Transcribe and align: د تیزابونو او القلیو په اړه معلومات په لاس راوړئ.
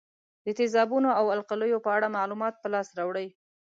د 0.45 0.47
تیزابونو 0.59 1.09
او 1.19 1.25
القلیو 1.35 1.83
په 1.85 1.89
اړه 1.97 2.13
معلومات 2.17 2.53
په 2.59 2.67
لاس 2.73 2.87
راوړئ. 2.97 3.27